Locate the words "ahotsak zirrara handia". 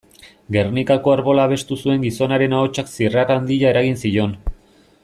2.63-3.71